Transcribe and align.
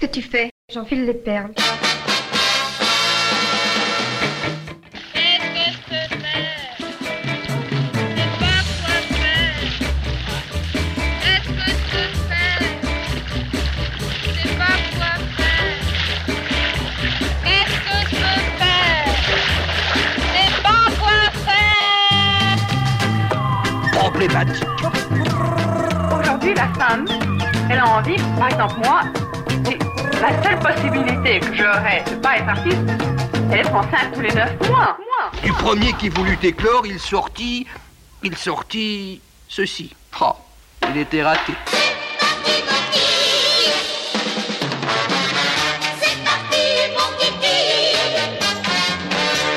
Qu'est-ce 0.00 0.12
que 0.12 0.20
tu 0.20 0.22
fais? 0.22 0.50
J'enfile 0.72 1.06
les 1.06 1.14
perles. 1.14 1.50
Aujourd'hui, 26.20 26.54
la 26.54 26.68
femme, 26.74 27.06
elle 27.68 27.78
a 27.78 27.86
envie, 27.98 28.16
par 28.38 28.48
exemple 28.48 28.76
moi, 28.84 29.02
la 30.20 30.42
seule 30.42 30.58
possibilité 30.58 31.40
que 31.40 31.54
j'aurais 31.54 32.04
de 32.08 32.16
pas 32.16 32.38
être 32.38 32.48
artiste, 32.48 32.78
c'est 33.32 33.48
d'être 33.48 33.74
enceinte 33.74 34.12
tous 34.14 34.20
les 34.20 34.32
neuf 34.32 34.52
mois. 34.68 34.96
Du 35.42 35.52
premier 35.52 35.92
qui 35.94 36.08
voulut 36.08 36.38
éclore, 36.42 36.86
il 36.86 36.98
sortit, 36.98 37.66
il 38.22 38.36
sortit 38.36 39.20
ceci. 39.48 39.94
Oh, 40.20 40.32
il 40.90 40.98
était 40.98 41.22
raté. 41.22 41.52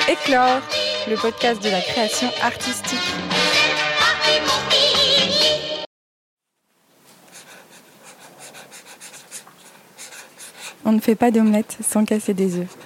Éclore, 0.08 0.61
le 1.09 1.16
podcast 1.16 1.63
de 1.63 1.69
la 1.69 1.81
création 1.81 2.30
artistique. 2.44 2.99
On 10.84 10.94
ne 10.94 10.99
fait 10.99 11.16
pas 11.16 11.30
d'omelette 11.30 11.77
sans 11.88 12.05
casser 12.05 12.34
des 12.34 12.55
œufs. 12.55 12.77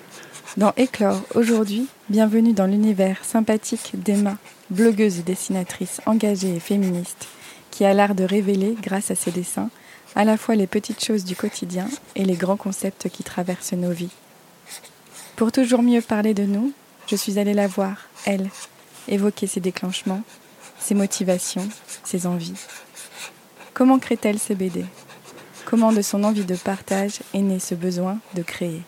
Dans 0.58 0.74
Éclore, 0.76 1.22
aujourd'hui, 1.34 1.88
bienvenue 2.10 2.52
dans 2.52 2.66
l'univers 2.66 3.24
sympathique 3.24 3.92
d'Emma, 3.94 4.38
blogueuse 4.70 5.20
et 5.20 5.24
dessinatrice 5.24 6.02
engagée 6.06 6.56
et 6.56 6.60
féministe, 6.60 7.28
qui 7.72 7.86
a 7.86 7.94
l'art 7.94 8.14
de 8.14 8.26
révéler, 8.26 8.76
grâce 8.82 9.12
à 9.12 9.16
ses 9.16 9.32
dessins, 9.32 9.70
à 10.14 10.26
la 10.26 10.36
fois 10.36 10.56
les 10.56 10.68
petites 10.68 11.04
choses 11.04 11.24
du 11.24 11.38
quotidien 11.38 11.88
et 12.16 12.26
les 12.26 12.36
grands 12.36 12.58
concepts 12.58 13.08
qui 13.08 13.24
traversent 13.24 13.74
nos 13.74 13.92
vies. 13.92 14.14
Pour 15.38 15.54
toujours 15.54 15.82
mieux 15.82 16.02
parler 16.02 16.34
de 16.34 16.44
nous, 16.44 16.74
je 17.08 17.16
suis 17.16 17.40
allée 17.40 17.54
la 17.54 17.68
voir, 17.68 18.10
elle, 18.26 18.50
évoquer 19.08 19.48
ses 19.48 19.62
déclenchements, 19.62 20.24
ses 20.80 20.96
motivations, 20.96 21.68
ses 22.04 22.28
envies. 22.28 22.60
Comment 23.74 24.00
crée-t-elle 24.00 24.40
ses 24.40 24.56
BD 24.56 24.84
Comment 25.66 25.92
de 25.92 26.02
son 26.02 26.24
envie 26.24 26.46
de 26.46 26.56
partage 26.56 27.20
est 27.34 27.42
né 27.42 27.60
ce 27.60 27.76
besoin 27.76 28.20
de 28.36 28.44
créer 28.44 28.82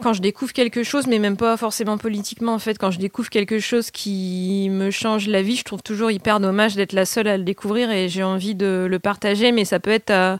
quand 0.00 0.12
je 0.12 0.22
découvre 0.22 0.52
quelque 0.52 0.84
chose, 0.84 1.06
mais 1.06 1.18
même 1.18 1.36
pas 1.36 1.56
forcément 1.56 1.98
politiquement, 1.98 2.54
en 2.54 2.58
fait, 2.58 2.78
quand 2.78 2.90
je 2.90 2.98
découvre 2.98 3.28
quelque 3.28 3.58
chose 3.58 3.90
qui 3.90 4.68
me 4.70 4.90
change 4.90 5.28
la 5.28 5.42
vie, 5.42 5.56
je 5.56 5.64
trouve 5.64 5.82
toujours 5.82 6.10
hyper 6.10 6.40
dommage 6.40 6.76
d'être 6.76 6.92
la 6.92 7.04
seule 7.04 7.28
à 7.28 7.36
le 7.36 7.44
découvrir 7.44 7.90
et 7.90 8.08
j'ai 8.08 8.22
envie 8.22 8.54
de 8.54 8.86
le 8.88 8.98
partager, 8.98 9.52
mais 9.52 9.64
ça 9.64 9.80
peut 9.80 9.90
être 9.90 10.10
euh, 10.10 10.36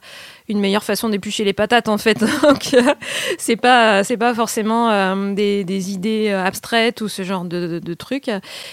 une 0.48 0.61
meilleure 0.61 0.84
façon 0.84 1.09
d'éplucher 1.09 1.45
les 1.45 1.53
patates, 1.53 1.89
en 1.89 1.98
fait. 1.98 2.25
Euh, 2.75 2.95
c'est 3.39 3.56
pas, 3.56 4.05
c'est 4.05 4.17
pas 4.17 4.34
forcément 4.34 4.91
euh, 4.91 5.33
des, 5.33 5.93
idées 5.93 6.31
abstraites 6.31 7.00
ou 7.00 7.09
ce 7.09 7.22
genre 7.22 7.45
de, 7.45 7.78
de 7.78 7.95
trucs. 7.95 8.31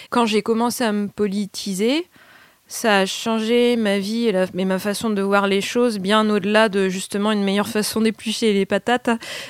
Quand 0.10 0.26
j'ai 0.26 0.42
commencé 0.42 0.84
à 0.84 0.92
me 0.92 1.08
politiser, 1.08 2.08
ça 2.68 3.00
a 3.00 3.06
changé 3.06 3.76
ma 3.76 4.00
vie 4.00 4.28
et, 4.28 4.66
ma 4.66 4.80
façon 4.80 5.12
de 5.12 5.22
voir 5.22 5.48
les 5.48 5.62
choses, 5.62 6.00
bien 6.00 6.28
au-delà 6.30 6.68
de 6.68 6.90
justement 6.90 7.32
une 7.32 7.44
meilleure 7.44 7.68
façon 7.68 8.02
d'éplucher 8.02 8.54
les 8.54 8.66
patates. 8.66 9.10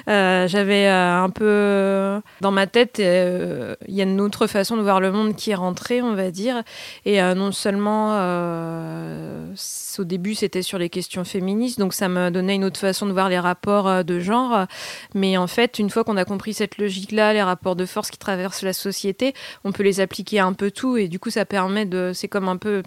Euh, 0.10 0.48
j'avais 0.50 0.88
euh, 0.88 1.24
un 1.24 1.30
peu 1.30 2.22
dans 2.42 2.52
ma 2.52 2.68
tête, 2.68 3.00
euh, 3.00 3.76
il 3.88 3.96
y 3.96 4.02
a 4.02 4.04
une 4.04 4.20
autre 4.20 4.48
façon 4.48 4.76
de 4.76 4.82
voir 4.82 5.00
le 5.00 5.12
monde 5.12 5.36
qui 5.36 5.52
est 5.52 5.56
rentrée, 5.56 6.02
on 6.02 6.14
va 6.14 6.30
dire. 6.30 6.64
Et 7.06 7.22
non 7.22 7.52
seulement 7.52 8.16
au 9.98 10.04
début 10.04 10.36
c'était 10.36 10.62
sur 10.62 10.78
les 10.78 10.90
questions 10.90 11.24
féministes, 11.24 11.80
donc 11.80 11.94
ça 11.94 12.10
me 12.10 12.30
donnait 12.30 12.56
une 12.56 12.66
autre 12.66 12.80
façon 12.80 13.06
de 13.06 13.14
voir 13.14 13.30
les 13.30 13.40
rapports 13.40 14.04
de 14.04 14.20
genre. 14.20 14.66
Mais 15.14 15.38
en 15.38 15.48
fait, 15.48 15.80
une 15.80 15.90
fois 15.90 16.04
qu'on 16.04 16.18
a 16.18 16.26
compris 16.26 16.54
cette 16.54 16.78
logique-là, 16.78 17.32
les 17.32 17.42
rapports 17.42 17.78
de 17.78 17.86
force 17.86 18.12
qui 18.12 18.18
traversent 18.18 18.62
la 18.64 18.74
société, 18.74 19.34
on 19.64 19.72
peut 19.72 19.84
les 19.84 20.02
appliquer 20.02 20.40
un 20.40 20.52
peu 20.52 20.70
tout. 20.70 20.98
Et 20.98 21.08
du 21.08 21.20
coup, 21.20 21.30
ça 21.30 21.46
permet 21.46 21.86
de. 21.86 22.12
C'est 22.14 22.28
comme 22.28 22.50
un 22.50 22.58
peu 22.58 22.84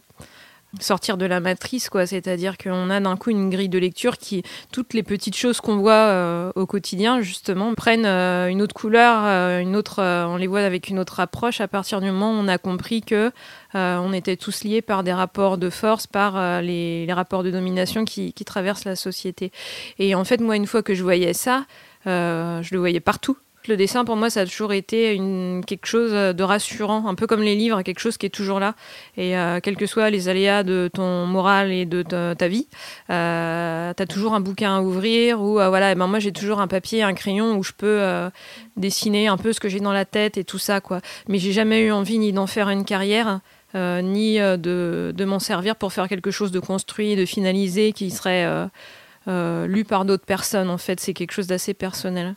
sortir 0.81 1.17
de 1.17 1.25
la 1.25 1.41
matrice, 1.41 1.89
quoi. 1.89 2.06
C'est-à-dire 2.06 2.59
qu'on 2.59 2.91
a 2.91 3.01
d'un 3.01 3.17
coup 3.17 3.31
une 3.31 3.51
grille 3.51 3.69
de 3.69 3.79
lecture 3.79 4.19
qui, 4.19 4.43
toutes 4.71 4.95
les 4.95 5.03
petites 5.03 5.37
choses 5.37 5.61
qu'on 5.61 5.79
voit 5.79 5.93
euh, 5.93 6.53
au 6.55 6.67
quotidien, 6.67 7.21
justement, 7.21 7.75
prennent 7.75 8.06
euh, 8.06 8.49
une 8.49 8.61
autre 8.61 8.75
couleur, 8.75 9.23
euh, 9.25 9.61
une 9.61 9.77
autre, 9.77 10.03
on 10.03 10.37
les 10.37 10.47
voit 10.47 10.61
avec 10.61 10.89
une 10.89 10.99
autre 10.99 11.21
approche 11.21 11.61
à 11.61 11.69
partir 11.69 12.01
du 12.01 12.11
moment 12.11 12.33
où 12.33 12.34
on 12.34 12.49
a 12.49 12.59
compris 12.59 13.03
que 13.03 13.33
on 13.75 14.12
était 14.12 14.37
tous 14.37 14.65
liés 14.65 14.83
par 14.83 15.03
des 15.05 15.12
rapports 15.12 15.59
de 15.59 15.71
force, 15.71 16.06
par 16.06 16.62
les, 16.62 17.06
rapports 17.12 17.43
de 17.43 17.50
domination 17.50 18.05
qui, 18.05 18.33
traversent 18.33 18.85
la 18.85 18.97
société. 18.97 19.53
Et 19.99 20.15
en 20.15 20.25
fait, 20.25 20.41
moi, 20.41 20.56
une 20.56 20.67
fois 20.67 20.83
que 20.83 20.95
je 20.95 21.03
voyais 21.03 21.35
ça, 21.35 21.67
je 22.06 22.73
le 22.73 22.79
voyais 22.79 23.00
partout 23.00 23.37
le 23.69 23.77
dessin, 23.77 24.05
pour 24.05 24.17
moi, 24.17 24.31
ça 24.31 24.41
a 24.41 24.47
toujours 24.47 24.73
été 24.73 25.15
une, 25.15 25.62
quelque 25.67 25.87
chose 25.87 26.12
de 26.12 26.43
rassurant, 26.43 27.06
un 27.06 27.15
peu 27.15 27.27
comme 27.27 27.43
les 27.43 27.55
livres, 27.55 27.83
quelque 27.83 28.01
chose 28.01 28.17
qui 28.17 28.27
est 28.27 28.31
toujours 28.31 28.61
là. 28.61 28.75
Et 29.17 29.37
euh, 29.37 29.61
quels 29.62 29.77
que 29.77 29.87
soient 29.87 30.11
les 30.11 30.29
aléas 30.29 30.62
de 30.62 30.91
ton 30.93 31.27
moral 31.27 31.73
et 31.73 31.87
de 31.87 32.03
ta, 32.03 32.49
vie, 32.49 32.67
euh, 33.11 33.93
tu 33.95 34.03
as 34.03 34.06
toujours 34.06 34.34
un 34.34 34.41
bouquin 34.41 34.77
à 34.77 34.81
ouvrir 34.81 35.41
ou 35.41 35.61
euh, 35.61 35.69
voilà, 35.69 35.95
ben 35.95 36.06
moi 36.06 36.19
j'ai 36.19 36.33
toujours 36.33 36.61
un 36.61 36.69
papier, 36.69 37.03
un 37.03 37.15
crayon 37.15 37.56
où 37.56 37.62
je 37.62 37.73
peux 37.77 38.01
dessiner 38.77 39.29
un 39.29 39.37
peu 39.37 39.53
ce 39.53 39.61
que 39.61 39.69
j'ai 39.69 39.81
dans 39.81 39.93
la 39.93 40.05
tête 40.05 40.39
et 40.39 40.45
tout 40.45 40.59
ça. 40.59 40.81
quoi. 40.81 41.00
Mais 41.29 41.39
j'ai 41.39 41.53
jamais 41.53 41.81
eu 41.81 41.93
envie 41.93 42.19
ni 42.19 42.33
d'en 42.33 42.47
faire 42.47 42.69
une 42.71 42.85
carrière. 42.85 43.41
ni 43.75 44.39
de, 44.39 45.12
de 45.15 45.25
m'en 45.25 45.39
servir 45.39 45.77
pour 45.77 45.93
faire 45.93 46.09
quelque 46.09 46.31
chose 46.31 46.50
de 46.53 46.61
construit, 46.61 47.17
de 47.17 47.27
finalisé, 47.27 47.93
qui 47.93 48.11
serait 48.11 48.47
lu 49.27 49.85
par 49.85 50.05
d'autres 50.05 50.27
personnes. 50.27 50.71
En 50.71 50.79
fait, 50.79 51.00
c'est 51.00 51.15
quelque 51.15 51.33
chose 51.33 51.47
d'assez 51.47 51.75
personnel. 51.75 52.35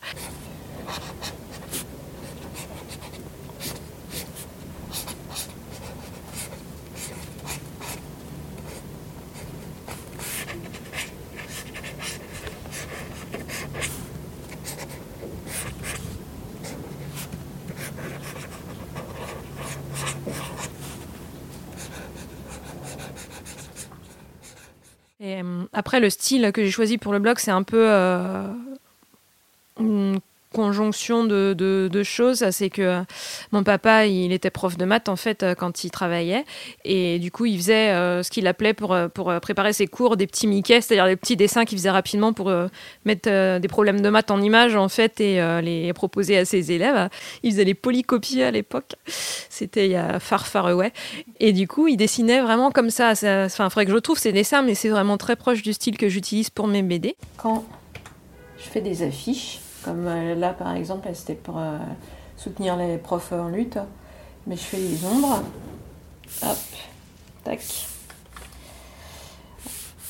Et 25.32 25.42
euh, 25.42 25.64
après, 25.74 26.00
le 26.00 26.10
style 26.10 26.52
que 26.52 26.64
j'ai 26.64 26.72
choisi 26.72 26.98
pour 26.98 27.14
le 27.14 27.20
blog, 27.20 27.38
c'est 27.40 27.52
un 27.52 27.64
peu 27.64 27.90
euh, 27.90 28.44
conjonction 30.62 31.24
de, 31.24 32.04
choses. 32.04 32.46
C'est 32.52 32.70
que 32.70 32.82
euh, 32.82 33.02
mon 33.52 33.64
papa, 33.64 34.06
il 34.06 34.32
était 34.32 34.50
prof 34.52 34.78
de 34.78 34.86
maths 34.86 35.10
en 35.10 35.16
fait 35.16 35.42
euh, 35.42 35.56
quand 35.56 35.84
il 35.84 35.90
travaillait. 35.90 36.46
Et 36.86 37.20
du 37.20 37.32
coup, 37.32 37.46
il 37.46 37.58
faisait 37.58 37.90
euh, 37.90 38.22
ce 38.22 38.30
qu'il 38.30 38.46
appelait 38.48 38.74
pour, 38.74 38.96
préparer 39.42 39.74
ses 39.74 39.88
cours 39.88 40.18
des 40.18 40.28
petits 40.28 40.48
Mickey, 40.48 40.82
c'est-à-dire 40.82 41.08
des 41.08 41.16
petits 41.16 41.36
dessins 41.36 41.66
qu'il 41.66 41.78
faisait 41.78 41.90
rapidement 41.90 42.34
pour 42.34 42.52
mettre 43.06 43.60
des 43.60 43.68
problèmes 43.68 44.02
de 44.02 44.10
maths 44.10 44.32
en 44.32 44.42
images 44.42 44.76
en 44.76 44.90
fait 44.90 45.20
et 45.20 45.42
les 45.62 45.94
proposer 45.94 46.38
à 46.38 46.46
ses 46.46 46.72
élèves. 46.72 47.10
Il 47.44 47.52
faisait 47.52 47.64
les 47.64 47.74
polycopies 47.74 48.44
à 48.44 48.52
l'époque. 48.52 48.94
C'était 49.06 49.86
il 49.86 49.92
y 49.92 49.96
a 49.96 50.20
far 50.20 50.48
far 50.48 50.68
away. 50.68 50.92
Et 51.40 51.54
du 51.54 51.68
coup, 51.68 51.88
il 51.88 51.98
dessinait 51.98 52.42
vraiment 52.42 52.72
comme 52.72 52.90
ça. 52.90 53.12
Enfin, 53.12 53.66
il 53.66 53.70
faudrait 53.70 53.86
que 53.86 53.92
je 53.92 53.96
retrouve 53.96 54.20
ces 54.20 54.32
dessins, 54.32 54.62
mais 54.62 54.76
c'est 54.76 54.90
vraiment 54.90 55.18
très 55.18 55.36
proche 55.36 55.62
du 55.62 55.74
style 55.74 55.98
que 55.98 56.10
j'utilise 56.10 56.50
pour 56.50 56.68
mes 56.68 56.82
BD. 56.82 57.16
Quand 57.38 57.66
je 58.64 58.70
fais 58.70 58.82
des 58.82 59.04
affiches, 59.04 59.60
comme 59.84 60.08
euh, 60.08 60.36
là, 60.36 60.54
par 60.54 60.76
exemple, 60.76 61.10
c'était 61.14 61.36
pour 61.36 61.58
euh, 61.58 61.78
soutenir 62.38 62.78
les 62.78 62.98
profs 62.98 63.32
en 63.32 63.50
lutte. 63.50 63.80
Mais 64.48 64.56
je 64.56 64.62
fais 64.62 64.78
les 64.78 65.06
ombres. 65.06 65.44
Hop, 66.44 66.58
tac. 67.44 67.62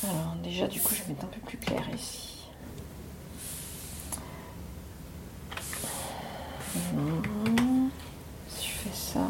Alors 0.03 0.35
déjà, 0.43 0.67
du 0.67 0.79
coup, 0.79 0.93
je 0.95 1.03
vais 1.03 1.09
mettre 1.09 1.25
un 1.25 1.27
peu 1.27 1.41
plus 1.41 1.57
clair 1.57 1.83
ici. 1.93 2.47
Si 8.49 8.67
je 8.67 8.73
fais 8.73 8.95
ça. 8.95 9.27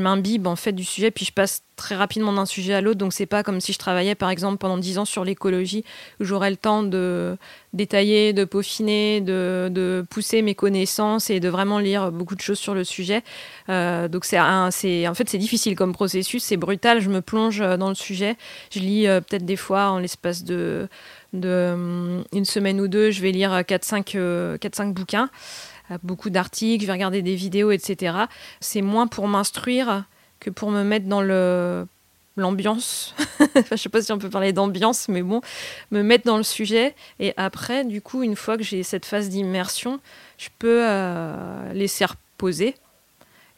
M'imbibe 0.00 0.46
en 0.46 0.56
fait 0.56 0.72
du 0.72 0.84
sujet, 0.84 1.10
puis 1.10 1.24
je 1.24 1.32
passe 1.32 1.62
très 1.76 1.94
rapidement 1.94 2.32
d'un 2.32 2.46
sujet 2.46 2.74
à 2.74 2.80
l'autre. 2.80 2.98
Donc 2.98 3.12
c'est 3.12 3.26
pas 3.26 3.42
comme 3.42 3.60
si 3.60 3.72
je 3.72 3.78
travaillais 3.78 4.14
par 4.14 4.30
exemple 4.30 4.58
pendant 4.58 4.76
dix 4.76 4.98
ans 4.98 5.04
sur 5.04 5.24
l'écologie, 5.24 5.84
où 6.20 6.24
j'aurais 6.24 6.50
le 6.50 6.56
temps 6.56 6.82
de 6.82 7.36
détailler, 7.72 8.32
de 8.32 8.44
peaufiner, 8.44 9.20
de, 9.20 10.04
pousser 10.10 10.42
mes 10.42 10.54
connaissances 10.54 11.30
et 11.30 11.40
de 11.40 11.48
vraiment 11.48 11.78
lire 11.78 12.12
beaucoup 12.12 12.34
de 12.34 12.40
choses 12.40 12.58
sur 12.58 12.74
le 12.74 12.84
sujet. 12.84 13.22
Euh, 13.68 14.08
donc 14.08 14.24
c'est 14.24 14.38
en 14.38 14.70
fait 14.70 15.28
c'est 15.28 15.38
difficile 15.38 15.76
comme 15.76 15.92
processus, 15.92 16.42
c'est 16.42 16.56
brutal. 16.56 17.00
Je 17.00 17.08
me 17.08 17.20
plonge 17.20 17.60
dans 17.60 17.88
le 17.88 17.94
sujet, 17.94 18.36
je 18.70 18.80
lis 18.80 19.06
euh, 19.06 19.20
peut-être 19.20 19.44
des 19.44 19.56
fois 19.56 19.90
en 19.90 19.98
l'espace 19.98 20.44
de, 20.44 20.88
de 21.32 21.70
hum, 21.72 22.24
une 22.32 22.44
semaine 22.44 22.80
ou 22.80 22.88
deux, 22.88 23.10
je 23.10 23.22
vais 23.22 23.32
lire 23.32 23.52
4-5 23.52 24.12
euh, 24.16 24.58
bouquins 24.86 25.30
beaucoup 26.02 26.30
d'articles, 26.30 26.82
je 26.82 26.86
vais 26.86 26.92
regarder 26.92 27.22
des 27.22 27.34
vidéos, 27.34 27.70
etc. 27.70 28.16
C'est 28.60 28.82
moins 28.82 29.06
pour 29.06 29.28
m'instruire 29.28 30.04
que 30.38 30.50
pour 30.50 30.70
me 30.70 30.82
mettre 30.82 31.06
dans 31.06 31.22
le 31.22 31.86
l'ambiance. 32.36 33.14
je 33.70 33.76
sais 33.76 33.88
pas 33.88 34.02
si 34.02 34.12
on 34.12 34.18
peut 34.18 34.30
parler 34.30 34.52
d'ambiance, 34.52 35.08
mais 35.08 35.22
bon, 35.22 35.40
me 35.90 36.02
mettre 36.02 36.24
dans 36.24 36.36
le 36.36 36.42
sujet. 36.42 36.94
Et 37.18 37.32
après, 37.36 37.84
du 37.84 38.02
coup, 38.02 38.22
une 38.22 38.36
fois 38.36 38.56
que 38.56 38.62
j'ai 38.62 38.82
cette 38.82 39.06
phase 39.06 39.28
d'immersion, 39.28 40.00
je 40.38 40.48
peux 40.58 40.82
euh, 40.88 41.72
laisser 41.72 42.04
reposer. 42.04 42.74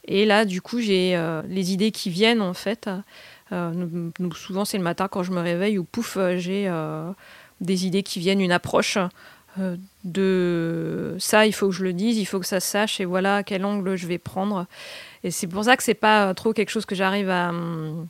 Et 0.07 0.27
là, 0.27 0.45
du 0.45 0.61
coup, 0.61 0.81
j'ai 0.81 1.17
euh, 1.17 1.43
les 1.49 1.73
idées 1.73 1.93
qui 1.93 2.11
viennent, 2.11 2.43
en 2.43 2.55
fait. 2.55 2.91
Euh, 3.53 4.11
souvent, 4.35 4.65
c'est 4.65 4.79
le 4.79 4.85
matin 4.85 5.09
quand 5.09 5.23
je 5.23 5.33
me 5.33 5.41
réveille 5.41 5.79
où, 5.79 5.85
pouf, 5.85 6.19
j'ai 6.37 6.71
des 7.61 7.87
idées 7.87 8.03
qui 8.03 8.19
viennent, 8.19 8.41
une 8.41 8.53
approche 8.53 8.99
de 10.05 11.17
ça, 11.19 11.47
il 11.47 11.53
faut 11.53 11.69
que 11.69 11.75
je 11.75 11.85
le 11.85 11.93
dise, 11.93 12.19
il 12.19 12.25
faut 12.25 12.41
que 12.41 12.47
ça 12.47 12.61
sache, 12.61 13.01
et 13.01 13.05
voilà 13.05 13.43
quel 13.43 13.65
angle 13.65 13.97
je 13.97 14.07
vais 14.07 14.19
prendre. 14.19 14.67
Et 15.25 15.31
c'est 15.31 15.47
pour 15.47 15.65
ça 15.65 15.77
que 15.77 15.83
c'est 15.83 15.95
pas 15.95 16.35
trop 16.35 16.53
quelque 16.53 16.71
chose 16.71 16.87
que 16.87 16.95
j'arrive 16.95 17.31
à, 17.31 17.51
hum, 17.51 18.09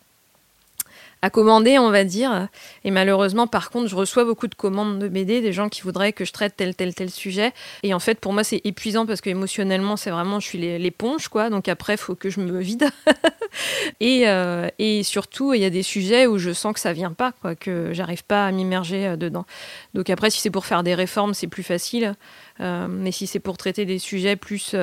à 1.23 1.31
commander, 1.31 1.79
on 1.79 1.91
va 1.91 2.03
dire. 2.03 2.49
Et 2.85 2.91
malheureusement, 2.91 3.47
par 3.47 3.71
contre, 3.71 3.89
je 3.89 3.95
reçois 3.95 4.25
beaucoup 4.25 4.49
de 4.49 4.57
commandes 4.57 4.99
de 4.99 5.09
BD, 5.09 5.41
des 5.41 5.53
gens 5.53 5.69
qui 5.69 5.83
voudraient 5.83 6.13
que 6.13 6.25
je 6.25 6.33
traite 6.33 6.55
tel, 6.57 6.75
tel, 6.75 6.95
tel 6.95 7.11
sujet. 7.11 7.53
Et 7.85 7.95
en 7.95 8.01
fait, 8.01 8.19
pour 8.19 8.33
moi, 8.33 8.43
c'est 8.43 8.61
épuisant 8.65 9.07
parce 9.07 9.21
que 9.21 9.31
émotionnellement, 9.31 9.97
c'est 9.97 10.11
vraiment, 10.11 10.41
je 10.41 10.49
suis 10.49 10.59
l'éponge, 10.59 11.29
quoi. 11.29 11.49
Donc 11.49 11.69
après, 11.69 11.95
il 11.95 11.99
faut 11.99 12.17
que 12.17 12.29
je 12.29 12.41
me 12.41 12.61
vide. 12.61 12.89
et, 14.01 14.29
euh, 14.29 14.69
et, 14.81 15.05
surtout, 15.05 15.55
il 15.55 15.61
y 15.61 15.65
a 15.65 15.71
des 15.71 15.85
sujets 15.85 16.27
où 16.27 16.39
je 16.39 16.53
sens 16.53 16.75
que 16.75 16.81
ça 16.81 16.93
vient 16.93 17.13
pas, 17.13 17.31
quoi, 17.41 17.55
que 17.55 17.93
j'arrive 17.93 18.25
pas 18.25 18.47
à 18.47 18.51
m'immerger 18.51 19.07
euh, 19.07 19.17
dedans. 19.17 19.47
Donc 19.95 20.11
après, 20.11 20.29
si 20.29 20.41
c'est 20.41 20.51
pour 20.51 20.67
faire 20.67 20.83
des 20.83 20.97
réformes, 20.97 21.35
c'est 21.35 21.47
plus 21.47 21.63
facile. 21.63 22.17
Euh, 22.61 22.89
mais 22.89 23.13
si 23.13 23.29
c'est 23.29 23.41
pour 23.41 23.57
traiter 23.57 23.85
des 23.85 24.01
sujets 24.01 24.35
plus 24.35 24.75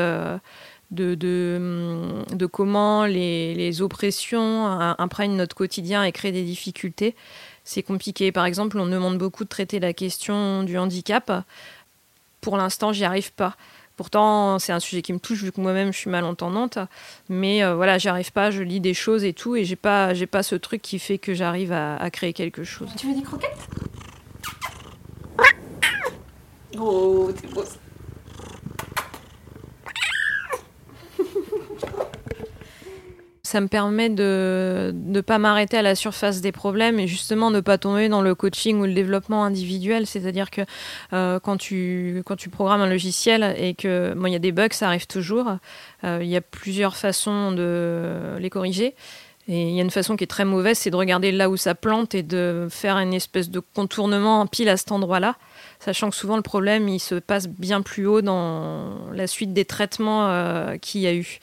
de, 0.91 1.15
de, 1.15 2.45
comment 2.45 3.05
les, 3.05 3.53
les, 3.53 3.81
oppressions 3.81 4.65
imprègnent 4.65 5.35
notre 5.35 5.55
quotidien 5.55 6.03
et 6.03 6.11
créent 6.11 6.31
des 6.31 6.43
difficultés. 6.43 7.15
C'est 7.63 7.83
compliqué. 7.83 8.31
Par 8.31 8.45
exemple, 8.45 8.79
on 8.79 8.87
demande 8.87 9.17
beaucoup 9.17 9.43
de 9.43 9.49
traiter 9.49 9.79
la 9.79 9.93
question 9.93 10.63
du 10.63 10.77
handicap. 10.77 11.31
Pour 12.41 12.57
l'instant, 12.57 12.93
j'y 12.93 13.05
arrive 13.05 13.31
pas. 13.33 13.55
Pourtant, 13.99 14.59
c'est 14.59 14.71
un 14.71 14.79
sujet 14.79 15.01
qui 15.01 15.11
me 15.11 15.19
touche 15.19 15.43
vu 15.43 15.51
que 15.51 15.59
moi-même 15.59 15.91
je 15.91 15.97
suis 15.97 16.09
malentendante. 16.09 16.79
Mais 17.27 17.65
euh, 17.65 17.75
voilà, 17.75 17.97
j'y 17.97 18.07
arrive 18.07 18.31
pas. 18.31 18.49
Je 18.49 18.63
lis 18.63 18.79
des 18.79 18.93
choses 18.93 19.25
et 19.25 19.33
tout, 19.33 19.57
et 19.57 19.65
j'ai 19.65 19.75
pas, 19.75 20.13
j'ai 20.13 20.25
pas 20.25 20.41
ce 20.41 20.55
truc 20.55 20.81
qui 20.81 20.99
fait 20.99 21.17
que 21.17 21.33
j'arrive 21.33 21.73
à, 21.73 22.09
créer 22.09 22.31
quelque 22.31 22.63
chose. 22.63 22.87
Tu 22.95 23.07
veux 23.07 23.13
des 23.13 23.23
croquettes? 23.23 23.67
Oh, 26.77 27.29
t'es 27.41 27.47
beau. 27.49 27.63
Ça 33.49 33.61
me 33.61 33.67
permet 33.67 34.09
de 34.09 34.93
ne 34.93 35.21
pas 35.21 35.39
m'arrêter 35.39 35.75
à 35.75 35.81
la 35.81 35.95
surface 35.95 36.39
des 36.39 36.51
problèmes 36.51 36.99
et 36.99 37.07
justement 37.07 37.49
ne 37.49 37.61
pas 37.61 37.79
tomber 37.79 38.07
dans 38.07 38.21
le 38.21 38.35
coaching 38.35 38.79
ou 38.79 38.85
le 38.85 38.93
développement 38.93 39.43
individuel. 39.43 40.05
C'est-à-dire 40.05 40.51
que 40.51 40.61
euh, 41.13 41.39
quand, 41.39 41.57
tu, 41.57 42.21
quand 42.27 42.35
tu 42.35 42.49
programmes 42.49 42.81
un 42.81 42.89
logiciel 42.89 43.55
et 43.57 43.73
que 43.73 44.13
bon, 44.15 44.27
il 44.27 44.33
y 44.33 44.35
a 44.35 44.39
des 44.39 44.51
bugs, 44.51 44.67
ça 44.71 44.85
arrive 44.85 45.07
toujours. 45.07 45.57
Euh, 46.03 46.19
il 46.21 46.27
y 46.27 46.35
a 46.35 46.41
plusieurs 46.41 46.95
façons 46.95 47.51
de 47.51 48.37
les 48.37 48.51
corriger. 48.51 48.93
Et 49.51 49.69
il 49.69 49.75
y 49.75 49.79
a 49.79 49.83
une 49.83 49.89
façon 49.89 50.15
qui 50.15 50.23
est 50.23 50.27
très 50.27 50.45
mauvaise, 50.45 50.77
c'est 50.77 50.91
de 50.91 50.95
regarder 50.95 51.31
là 51.31 51.49
où 51.49 51.57
ça 51.57 51.73
plante 51.73 52.13
et 52.13 52.21
de 52.21 52.67
faire 52.69 52.97
une 52.99 53.15
espèce 53.15 53.49
de 53.49 53.59
contournement 53.59 54.41
en 54.41 54.45
pile 54.45 54.69
à 54.69 54.77
cet 54.77 54.91
endroit-là, 54.91 55.37
sachant 55.79 56.11
que 56.11 56.15
souvent 56.15 56.35
le 56.35 56.43
problème 56.43 56.87
il 56.87 56.99
se 56.99 57.15
passe 57.15 57.47
bien 57.47 57.81
plus 57.81 58.05
haut 58.05 58.21
dans 58.21 59.11
la 59.11 59.25
suite 59.25 59.51
des 59.51 59.65
traitements 59.65 60.29
euh, 60.29 60.77
qu'il 60.77 61.01
y 61.01 61.07
a 61.07 61.15
eu. 61.15 61.39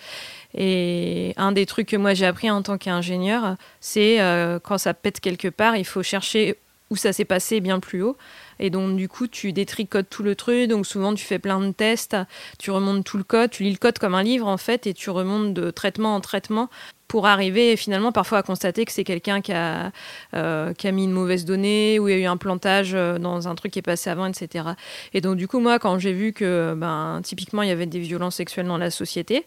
Et 0.54 1.34
un 1.36 1.50
des 1.50 1.66
trucs 1.66 1.88
que 1.88 1.96
moi 1.96 2.14
j'ai 2.14 2.26
appris 2.26 2.48
en 2.48 2.62
tant 2.62 2.78
qu'ingénieur, 2.78 3.56
c'est 3.80 4.20
euh, 4.20 4.60
quand 4.60 4.78
ça 4.78 4.94
pète 4.94 5.18
quelque 5.18 5.48
part, 5.48 5.76
il 5.76 5.84
faut 5.84 6.04
chercher 6.04 6.56
où 6.90 6.96
ça 6.96 7.12
s'est 7.12 7.24
passé 7.24 7.60
bien 7.60 7.80
plus 7.80 8.02
haut. 8.02 8.16
Et 8.58 8.70
donc, 8.70 8.96
du 8.96 9.08
coup, 9.08 9.26
tu 9.26 9.52
détricotes 9.52 10.08
tout 10.10 10.22
le 10.22 10.34
truc. 10.34 10.68
Donc, 10.68 10.86
souvent, 10.86 11.14
tu 11.14 11.24
fais 11.24 11.38
plein 11.38 11.60
de 11.60 11.72
tests, 11.72 12.16
tu 12.58 12.70
remontes 12.70 13.04
tout 13.04 13.18
le 13.18 13.24
code, 13.24 13.50
tu 13.50 13.62
lis 13.62 13.72
le 13.72 13.78
code 13.78 13.98
comme 13.98 14.14
un 14.14 14.22
livre, 14.22 14.46
en 14.46 14.56
fait, 14.56 14.86
et 14.86 14.94
tu 14.94 15.10
remontes 15.10 15.54
de 15.54 15.70
traitement 15.70 16.14
en 16.14 16.20
traitement 16.20 16.68
pour 17.08 17.26
arriver 17.26 17.76
finalement 17.76 18.12
parfois 18.12 18.38
à 18.38 18.42
constater 18.42 18.84
que 18.84 18.92
c'est 18.92 19.04
quelqu'un 19.04 19.40
qui, 19.40 19.52
a, 19.52 19.92
euh, 20.34 20.72
qui 20.74 20.88
a 20.88 20.92
mis 20.92 21.04
une 21.04 21.12
mauvaise 21.12 21.44
donnée 21.44 21.98
ou 21.98 22.08
il 22.08 22.16
y 22.16 22.18
a 22.18 22.22
eu 22.22 22.26
un 22.26 22.36
plantage 22.36 22.94
euh, 22.94 23.18
dans 23.18 23.48
un 23.48 23.54
truc 23.54 23.72
qui 23.72 23.78
est 23.78 23.82
passé 23.82 24.10
avant, 24.10 24.26
etc. 24.26 24.70
Et 25.14 25.20
donc, 25.20 25.36
du 25.36 25.46
coup, 25.46 25.60
moi, 25.60 25.78
quand 25.78 25.98
j'ai 25.98 26.12
vu 26.12 26.32
que, 26.32 26.74
ben, 26.76 27.20
typiquement, 27.22 27.62
il 27.62 27.68
y 27.68 27.72
avait 27.72 27.86
des 27.86 28.00
violences 28.00 28.36
sexuelles 28.36 28.66
dans 28.66 28.78
la 28.78 28.90
société, 28.90 29.44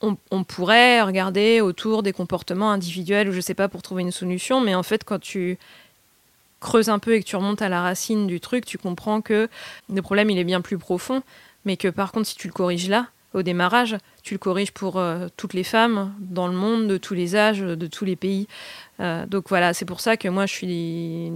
on, 0.00 0.44
pourrait 0.44 1.00
regarder 1.02 1.60
autour 1.60 2.02
des 2.02 2.12
comportements 2.12 2.72
individuels 2.72 3.28
ou 3.28 3.32
je 3.32 3.40
sais 3.40 3.54
pas 3.54 3.68
pour 3.68 3.82
trouver 3.82 4.02
une 4.02 4.10
solution, 4.10 4.60
mais 4.60 4.74
en 4.74 4.82
fait, 4.82 5.04
quand 5.04 5.20
tu 5.20 5.58
creuses 6.62 6.88
un 6.88 6.98
peu 6.98 7.14
et 7.14 7.20
que 7.20 7.26
tu 7.26 7.36
remontes 7.36 7.60
à 7.60 7.68
la 7.68 7.82
racine 7.82 8.26
du 8.26 8.40
truc, 8.40 8.64
tu 8.64 8.78
comprends 8.78 9.20
que 9.20 9.48
le 9.92 10.02
problème 10.02 10.30
il 10.30 10.38
est 10.38 10.44
bien 10.44 10.62
plus 10.62 10.78
profond, 10.78 11.22
mais 11.66 11.76
que 11.76 11.88
par 11.88 12.12
contre, 12.12 12.26
si 12.28 12.36
tu 12.36 12.46
le 12.46 12.54
corriges 12.54 12.88
là, 12.88 13.08
au 13.34 13.42
démarrage, 13.42 13.96
tu 14.22 14.34
le 14.34 14.38
corriges 14.38 14.72
pour 14.72 14.98
euh, 14.98 15.28
toutes 15.36 15.54
les 15.54 15.64
femmes 15.64 16.14
dans 16.18 16.46
le 16.46 16.54
monde, 16.54 16.86
de 16.86 16.96
tous 16.96 17.14
les 17.14 17.34
âges, 17.34 17.60
de 17.60 17.86
tous 17.86 18.04
les 18.04 18.16
pays. 18.16 18.46
Euh, 19.00 19.26
donc 19.26 19.48
voilà, 19.48 19.74
c'est 19.74 19.84
pour 19.84 20.00
ça 20.00 20.16
que 20.16 20.28
moi 20.28 20.46
je 20.46 20.52
suis 20.52 21.32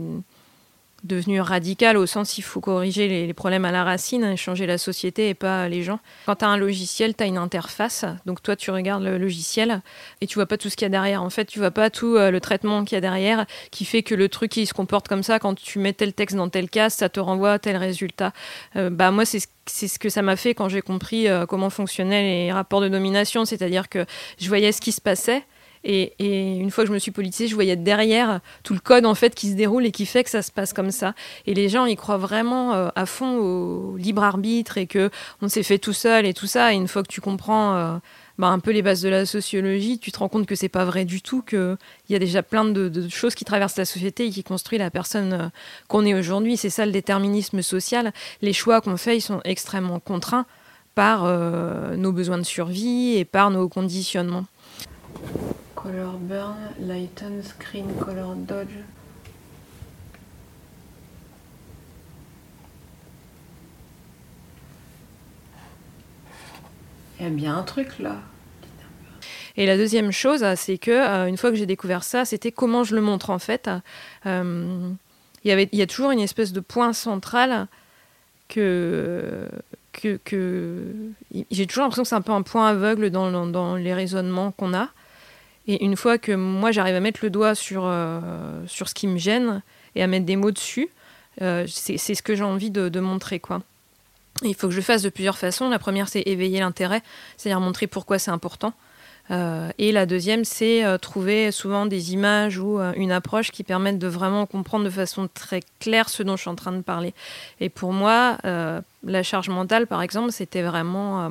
devenu 1.06 1.40
radical 1.40 1.96
au 1.96 2.06
sens 2.06 2.38
il 2.38 2.42
faut 2.42 2.60
corriger 2.60 3.08
les, 3.08 3.34
problèmes 3.34 3.64
à 3.64 3.72
la 3.72 3.84
racine, 3.84 4.36
changer 4.36 4.66
la 4.66 4.78
société 4.78 5.28
et 5.28 5.34
pas 5.34 5.68
les 5.68 5.82
gens. 5.82 6.00
Quand 6.26 6.36
tu 6.36 6.44
as 6.44 6.48
un 6.48 6.56
logiciel, 6.56 7.14
tu 7.14 7.22
as 7.22 7.26
une 7.26 7.38
interface, 7.38 8.04
donc 8.24 8.42
toi 8.42 8.56
tu 8.56 8.70
regardes 8.70 9.04
le 9.04 9.18
logiciel 9.18 9.82
et 10.20 10.26
tu 10.26 10.34
vois 10.34 10.46
pas 10.46 10.56
tout 10.56 10.70
ce 10.70 10.76
qu'il 10.76 10.84
y 10.84 10.86
a 10.86 10.90
derrière. 10.90 11.22
En 11.22 11.30
fait, 11.30 11.46
tu 11.46 11.58
vois 11.58 11.70
pas 11.70 11.90
tout 11.90 12.16
euh, 12.16 12.30
le 12.30 12.40
traitement 12.40 12.84
qu'il 12.84 12.96
y 12.96 12.98
a 12.98 13.00
derrière 13.00 13.46
qui 13.70 13.84
fait 13.84 14.02
que 14.02 14.14
le 14.14 14.28
truc 14.28 14.54
se 14.54 14.72
comporte 14.72 15.08
comme 15.08 15.22
ça 15.22 15.38
quand 15.38 15.54
tu 15.54 15.78
mets 15.78 15.92
tel 15.92 16.12
texte 16.12 16.36
dans 16.36 16.48
tel 16.48 16.68
cas, 16.68 16.90
ça 16.90 17.08
te 17.08 17.20
renvoie 17.20 17.52
à 17.52 17.58
tel 17.58 17.76
résultat. 17.76 18.32
Euh, 18.76 18.90
bah 18.90 19.10
moi 19.10 19.24
c'est 19.24 19.40
ce 19.88 19.98
que 19.98 20.08
ça 20.08 20.22
m'a 20.22 20.36
fait 20.36 20.54
quand 20.54 20.68
j'ai 20.68 20.82
compris 20.82 21.28
euh, 21.28 21.46
comment 21.46 21.70
fonctionnaient 21.70 22.22
les 22.22 22.52
rapports 22.52 22.80
de 22.80 22.88
domination, 22.88 23.44
c'est-à-dire 23.44 23.88
que 23.88 24.04
je 24.38 24.48
voyais 24.48 24.72
ce 24.72 24.80
qui 24.80 24.92
se 24.92 25.00
passait 25.00 25.44
et, 25.88 26.57
une 26.57 26.71
fois 26.71 26.85
que 26.85 26.88
je 26.88 26.93
me 26.93 26.99
suis 26.99 27.12
politisée, 27.12 27.47
je 27.47 27.55
voyais 27.55 27.76
derrière 27.76 28.40
tout 28.64 28.75
le 28.75 28.81
code 28.81 29.07
en 29.07 29.14
fait 29.14 29.35
qui 29.35 29.50
se 29.50 29.55
déroule 29.55 29.87
et 29.87 29.93
qui 29.93 30.05
fait 30.05 30.25
que 30.25 30.31
ça 30.31 30.43
se 30.43 30.50
passe 30.50 30.73
comme 30.73 30.90
ça. 30.90 31.14
Et 31.47 31.55
les 31.55 31.69
gens, 31.69 31.85
ils 31.85 31.97
croient 31.97 32.16
vraiment 32.16 32.75
euh, 32.75 32.88
à 32.97 33.07
fond 33.07 33.38
au 33.38 33.97
libre 33.97 34.25
arbitre 34.25 34.78
et 34.78 34.87
que 34.87 35.11
on 35.43 35.49
s'est 35.49 35.62
fait 35.62 35.78
tout 35.78 35.93
seul 35.93 36.26
et 36.26 36.35
tout 36.35 36.49
ça. 36.49 36.73
Et 36.73 36.76
une 36.76 36.88
fois 36.88 37.05
que 37.05 37.09
tu 37.09 37.21
comprends 37.21 37.76
euh, 37.76 37.97
bah, 38.38 38.49
un 38.49 38.59
peu 38.59 38.73
les 38.73 38.83
bases 38.83 39.00
de 39.00 39.09
la 39.09 39.26
sociologie, 39.26 40.00
tu 40.00 40.11
te 40.11 40.19
rends 40.19 40.28
compte 40.28 40.47
que 40.47 40.57
c'est 40.57 40.69
pas 40.69 40.85
vrai 40.85 41.05
du 41.05 41.23
tout, 41.23 41.43
qu'il 41.43 41.76
y 42.11 42.16
a 42.16 42.19
déjà 42.19 42.43
plein 42.43 42.64
de, 42.64 43.09
choses 43.09 43.37
qui 43.37 43.45
traversent 43.45 43.78
la 43.78 43.85
société 43.85 44.26
et 44.26 44.31
qui 44.31 44.43
construisent 44.43 44.81
la 44.81 44.90
personne 44.90 45.33
euh, 45.33 45.49
qu'on 45.87 46.05
est 46.05 46.14
aujourd'hui. 46.14 46.57
C'est 46.57 46.71
ça 46.71 46.85
le 46.85 46.93
déterminisme 46.93 47.62
social. 47.62 48.12
Les 48.43 48.52
choix 48.52 48.81
qu'on 48.81 48.97
fait, 48.97 49.19
ils 49.19 49.23
sont 49.23 49.40
extrêmement 49.45 50.00
contraints 50.00 50.47
par 50.97 51.26
nos 51.99 52.11
besoins 52.11 52.38
de 52.38 52.43
survie 52.43 53.19
et 53.19 53.26
par 53.26 53.50
nos 53.50 53.69
conditionnements. 53.69 54.47
Color 55.87 56.19
Burn, 56.19 56.57
Lighten, 56.81 57.45
Screen, 57.45 57.87
Color 58.00 58.35
Dodge. 58.35 58.75
Il 67.21 67.23
y 67.23 67.26
a 67.28 67.31
bien 67.31 67.57
un 67.57 67.62
truc 67.62 68.00
là. 68.00 68.16
Et 69.57 69.64
la 69.64 69.76
deuxième 69.76 70.11
chose, 70.11 70.45
c'est 70.57 70.76
que 70.76 70.90
euh, 70.90 71.28
une 71.28 71.37
fois 71.37 71.50
que 71.50 71.57
j'ai 71.57 71.66
découvert 71.66 72.02
ça, 72.02 72.25
c'était 72.25 72.50
comment 72.50 72.83
je 72.83 72.97
le 72.97 73.00
montre 73.00 73.31
en 73.31 73.38
fait. 73.38 73.71
Euh, 74.26 74.90
il, 75.45 75.49
y 75.49 75.52
avait, 75.52 75.69
il 75.71 75.78
y 75.78 75.83
a 75.83 75.87
toujours 75.87 76.11
une 76.11 76.19
espèce 76.19 76.52
de 76.52 76.59
point 76.59 76.95
central 76.95 77.69
que, 78.49 79.49
que, 79.93 80.19
que 80.25 80.83
j'ai 81.52 81.69
toujours 81.69 81.85
l'impression 81.85 82.02
que 82.02 82.09
c'est 82.09 82.16
un 82.16 82.23
peu 82.23 82.33
un 82.33 82.43
point 82.43 82.66
aveugle 82.66 83.11
dans, 83.11 83.47
dans 83.47 83.76
les 83.76 83.95
raisonnements 83.95 84.50
qu'on 84.50 84.75
a. 84.75 84.88
Et 85.68 85.85
une 85.85 85.96
fois 85.96 86.18
que 86.18 86.32
moi 86.32 86.70
j'arrive 86.70 86.94
à 86.94 87.00
mettre 87.00 87.20
le 87.23 87.30
doigt 87.30 87.54
sur, 87.54 87.82
euh, 87.85 88.20
sur 88.66 88.88
ce 88.88 88.94
qui 88.94 89.06
me 89.06 89.18
gêne 89.18 89.62
et 89.94 90.02
à 90.02 90.06
mettre 90.06 90.26
des 90.26 90.37
mots 90.37 90.52
dessus, 90.52 90.90
euh, 91.42 91.66
c'est 91.68 91.99
ce 91.99 92.23
que 92.23 92.35
j'ai 92.35 92.44
envie 92.44 92.70
de, 92.70 93.00
montrer. 93.00 93.40
quoi. 93.40 93.61
il 94.42 94.54
faut 94.54 94.68
que 94.68 94.73
je 94.73 94.78
le 94.78 94.82
fasse 94.82 95.02
de 95.02 95.08
plusieurs 95.08 95.38
façons. 95.38 95.68
La 95.68 95.78
première, 95.78 96.08
c'est 96.08 96.23
éveiller 96.23 96.61
l'intérêt, 96.61 97.02
c'est-à-dire 97.37 97.61
montrer 97.61 97.87
pourquoi 97.87 98.18
c'est 98.18 98.30
important. 98.30 98.73
Euh, 99.32 99.70
et 99.78 99.90
la 99.90 100.06
deuxième, 100.06 100.44
c'est 100.44 100.85
euh, 100.85 100.99
trouver 100.99 101.50
souvent 101.50 101.85
des 101.85 102.12
images 102.12 102.58
ou 102.58 102.78
une 102.96 103.12
approche 103.12 103.50
qui 103.50 103.64
permettent 103.64 103.99
de 103.99 104.06
vraiment 104.06 104.46
comprendre 104.46 104.85
de 104.85 104.90
façon 104.90 105.28
très 105.32 105.62
claire 105.80 106.08
ce 106.08 106.23
dont 106.23 106.37
je 106.37 106.42
suis 106.42 106.50
en 106.50 106.54
train 106.54 106.73
de 106.73 106.82
parler. 106.82 107.12
Et 107.61 107.68
pour 107.68 107.92
moi, 107.92 108.38
la 108.44 109.23
charge 109.23 109.49
mentale, 109.49 109.87
par 109.87 110.02
exemple, 110.02 110.32
c'était 110.32 110.62
vraiment 110.62 111.28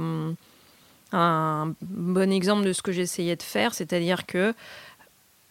un 1.15 1.73
bon 1.81 2.31
exemple 2.31 2.65
de 2.65 2.73
ce 2.73 2.81
que 2.81 2.91
j'essayais 2.91 3.35
de 3.35 3.43
faire, 3.43 3.73
c'est-à-dire 3.73 4.25
que 4.25 4.53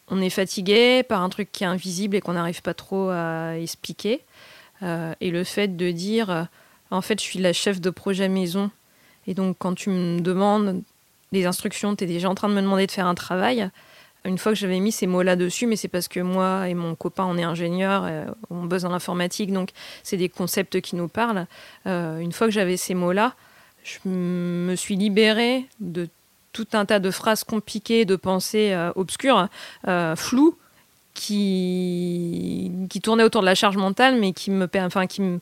on 0.08 0.20
est 0.20 0.30
fatigué 0.30 1.02
par 1.02 1.22
un 1.22 1.28
truc 1.30 1.50
qui 1.50 1.64
est 1.64 1.66
invisible 1.66 2.16
et 2.16 2.20
qu'on 2.20 2.34
n'arrive 2.34 2.60
pas 2.62 2.74
trop 2.74 3.08
à 3.08 3.56
expliquer. 3.56 4.20
et 4.82 5.30
le 5.30 5.44
fait 5.44 5.76
de 5.76 5.90
dire, 5.90 6.46
en 6.90 7.00
fait, 7.00 7.18
je 7.18 7.24
suis 7.24 7.38
la 7.38 7.52
chef 7.52 7.80
de 7.80 7.90
projet 7.90 8.28
maison. 8.28 8.70
Et 9.26 9.34
donc, 9.34 9.56
quand 9.58 9.74
tu 9.74 9.90
me 9.90 10.20
demandes 10.20 10.82
des 11.32 11.46
instructions, 11.46 11.96
tu 11.96 12.04
es 12.04 12.06
déjà 12.06 12.28
en 12.28 12.34
train 12.34 12.48
de 12.48 12.54
me 12.54 12.62
demander 12.62 12.86
de 12.86 12.92
faire 12.92 13.06
un 13.06 13.14
travail. 13.14 13.68
Une 14.24 14.38
fois 14.38 14.52
que 14.52 14.58
j'avais 14.58 14.80
mis 14.80 14.92
ces 14.92 15.06
mots-là 15.06 15.36
dessus, 15.36 15.66
mais 15.66 15.76
c'est 15.76 15.88
parce 15.88 16.08
que 16.08 16.20
moi 16.20 16.68
et 16.68 16.74
mon 16.74 16.94
copain, 16.94 17.24
on 17.28 17.36
est 17.36 17.42
ingénieur, 17.42 18.04
euh, 18.06 18.24
on 18.48 18.64
bosse 18.64 18.82
dans 18.82 18.90
l'informatique, 18.90 19.52
donc 19.52 19.70
c'est 20.02 20.16
des 20.16 20.30
concepts 20.30 20.80
qui 20.80 20.96
nous 20.96 21.08
parlent. 21.08 21.46
Euh, 21.86 22.18
une 22.20 22.32
fois 22.32 22.46
que 22.46 22.52
j'avais 22.52 22.78
ces 22.78 22.94
mots-là, 22.94 23.34
je 23.84 24.08
me 24.08 24.74
suis 24.74 24.96
libérée 24.96 25.66
de 25.78 26.08
tout 26.52 26.66
un 26.72 26.84
tas 26.84 26.98
de 26.98 27.10
phrases 27.10 27.44
compliquées, 27.44 28.04
de 28.04 28.16
pensées 28.16 28.72
euh, 28.72 28.90
obscures, 28.96 29.48
floues, 30.16 30.56
qui, 31.14 32.70
tournaient 33.02 33.22
autour 33.22 33.40
de 33.40 33.46
la 33.46 33.54
charge 33.54 33.76
mentale, 33.76 34.18
mais 34.18 34.32
qui 34.32 34.50
me, 34.50 34.68
enfin, 34.76 35.06
qui 35.06 35.22
me, 35.22 35.40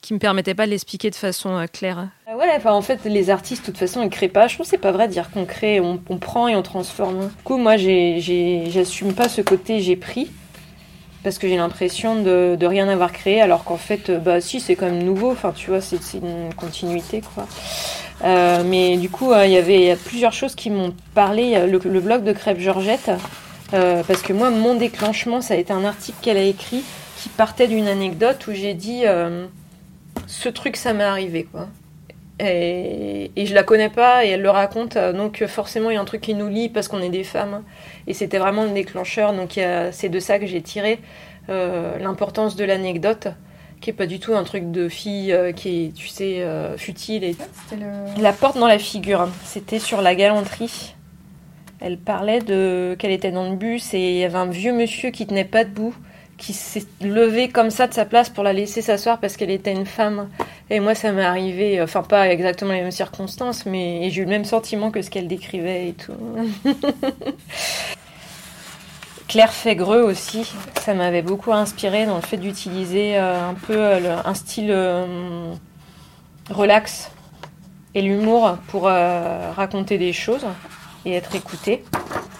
qui 0.00 0.14
me 0.14 0.18
permettait 0.18 0.54
pas 0.54 0.66
de 0.66 0.70
l'expliquer 0.70 1.10
de 1.10 1.16
façon 1.16 1.56
euh, 1.56 1.66
claire. 1.66 2.08
Euh, 2.28 2.34
ouais, 2.36 2.66
en 2.66 2.82
fait 2.82 3.04
les 3.04 3.30
artistes 3.30 3.62
de 3.62 3.66
toute 3.66 3.78
façon 3.78 4.02
ils 4.02 4.10
créent 4.10 4.28
pas. 4.28 4.46
Je 4.46 4.54
trouve 4.54 4.66
c'est 4.66 4.78
pas 4.78 4.92
vrai 4.92 5.08
de 5.08 5.12
dire 5.12 5.30
qu'on 5.30 5.44
crée, 5.44 5.80
on, 5.80 5.98
prend 6.18 6.48
et 6.48 6.56
on 6.56 6.62
transforme. 6.62 7.28
Du 7.28 7.42
coup 7.44 7.56
moi 7.56 7.76
j'assume 7.76 9.14
pas 9.14 9.28
ce 9.28 9.40
côté 9.40 9.80
j'ai 9.80 9.96
pris 9.96 10.30
parce 11.22 11.38
que 11.38 11.48
j'ai 11.48 11.56
l'impression 11.56 12.22
de, 12.22 12.66
rien 12.66 12.88
avoir 12.88 13.12
créé 13.12 13.40
alors 13.40 13.64
qu'en 13.64 13.76
fait 13.76 14.10
euh, 14.10 14.18
bah 14.18 14.40
si 14.40 14.60
c'est 14.60 14.76
quand 14.76 14.86
même 14.86 15.02
nouveau. 15.02 15.30
Enfin 15.32 15.52
tu 15.54 15.70
vois 15.70 15.80
c'est 15.80 15.98
une 16.14 16.52
continuité 16.54 17.22
quoi. 17.34 17.46
mais 18.64 18.96
du 18.96 19.08
coup 19.08 19.32
il 19.34 19.50
y 19.50 19.56
avait 19.56 19.96
plusieurs 19.96 20.32
choses 20.32 20.54
qui 20.54 20.70
m'ont 20.70 20.94
parlé. 21.14 21.66
Le, 21.66 21.78
le, 21.78 22.00
blog 22.00 22.24
de 22.24 22.32
Crêpe 22.32 22.60
Georgette 22.60 23.10
parce 23.70 24.22
que 24.22 24.32
moi 24.32 24.50
mon 24.50 24.74
déclenchement 24.74 25.40
ça 25.40 25.54
a 25.54 25.56
été 25.56 25.72
un 25.72 25.84
article 25.84 26.18
qu'elle 26.22 26.38
a 26.38 26.42
écrit 26.42 26.82
qui 27.18 27.28
partait 27.28 27.68
d'une 27.68 27.88
anecdote 27.88 28.46
où 28.46 28.52
j'ai 28.52 28.74
dit 28.74 29.04
ce 30.26 30.48
truc, 30.48 30.76
ça 30.76 30.92
m'est 30.92 31.04
arrivé, 31.04 31.44
quoi. 31.50 31.68
Et, 32.40 33.30
je 33.36 33.54
la 33.54 33.62
connais 33.62 33.88
pas 33.88 34.24
et 34.24 34.30
elle 34.30 34.42
le 34.42 34.50
raconte, 34.50 34.96
euh, 34.96 35.12
donc 35.12 35.44
forcément 35.46 35.90
il 35.90 35.94
y 35.94 35.96
a 35.96 36.00
un 36.00 36.04
truc 36.04 36.20
qui 36.20 36.34
nous 36.34 36.48
lie 36.48 36.68
parce 36.68 36.88
qu'on 36.88 37.00
est 37.00 37.08
des 37.08 37.24
femmes. 37.24 37.64
Et 38.06 38.14
c'était 38.14 38.38
vraiment 38.38 38.64
le 38.64 38.70
déclencheur, 38.70 39.32
donc 39.32 39.58
c'est 39.92 40.08
de 40.08 40.20
ça 40.20 40.38
que 40.38 40.46
j'ai 40.46 40.62
tiré 40.62 41.00
euh, 41.48 41.98
l'importance 41.98 42.56
de 42.56 42.64
l'anecdote, 42.64 43.28
qui 43.80 43.90
est 43.90 43.94
pas 43.94 44.06
du 44.06 44.20
tout 44.20 44.34
un 44.34 44.44
truc 44.44 44.70
de 44.70 44.88
fille 44.88 45.32
euh, 45.32 45.52
qui 45.52 45.86
est, 45.86 45.94
tu 45.94 46.08
sais, 46.08 46.44
futile. 46.76 47.24
Et... 47.24 47.36
La 48.20 48.32
porte 48.32 48.58
dans 48.58 48.68
la 48.68 48.78
figure, 48.78 49.28
c'était 49.44 49.78
sur 49.80 50.00
la 50.02 50.14
galanterie. 50.14 50.94
Elle 51.80 51.96
parlait 51.96 52.40
de 52.40 52.96
qu'elle 52.98 53.12
était 53.12 53.30
dans 53.30 53.48
le 53.50 53.56
bus 53.56 53.94
et 53.94 53.98
il 54.00 54.18
y 54.18 54.24
avait 54.24 54.38
un 54.38 54.46
vieux 54.46 54.72
monsieur 54.72 55.10
qui 55.10 55.26
tenait 55.26 55.44
pas 55.44 55.64
debout 55.64 55.94
qui 56.38 56.52
s'est 56.52 56.86
levée 57.02 57.48
comme 57.48 57.70
ça 57.70 57.86
de 57.86 57.94
sa 57.94 58.04
place 58.04 58.30
pour 58.30 58.44
la 58.44 58.52
laisser 58.52 58.80
s'asseoir 58.80 59.18
parce 59.18 59.36
qu'elle 59.36 59.50
était 59.50 59.72
une 59.72 59.86
femme. 59.86 60.28
Et 60.70 60.80
moi, 60.80 60.94
ça 60.94 61.12
m'est 61.12 61.24
arrivé, 61.24 61.82
enfin 61.82 62.02
pas 62.02 62.28
exactement 62.28 62.72
les 62.72 62.82
mêmes 62.82 62.90
circonstances, 62.90 63.66
mais 63.66 64.08
j'ai 64.10 64.22
eu 64.22 64.24
le 64.24 64.30
même 64.30 64.44
sentiment 64.44 64.90
que 64.90 65.02
ce 65.02 65.10
qu'elle 65.10 65.28
décrivait 65.28 65.88
et 65.88 65.94
tout. 65.94 66.14
Claire 69.28 69.52
Fégreux 69.52 70.00
aussi, 70.00 70.50
ça 70.80 70.94
m'avait 70.94 71.20
beaucoup 71.20 71.52
inspiré 71.52 72.06
dans 72.06 72.16
le 72.16 72.22
fait 72.22 72.38
d'utiliser 72.38 73.18
euh, 73.18 73.50
un 73.50 73.52
peu 73.52 73.76
euh, 73.76 74.16
un 74.24 74.32
style 74.32 74.70
euh, 74.70 75.52
relax 76.48 77.10
et 77.94 78.00
l'humour 78.00 78.56
pour 78.68 78.84
raconter 78.84 79.98
des 79.98 80.12
choses 80.12 80.46
et 81.04 81.14
être 81.14 81.34
écouté. 81.34 81.84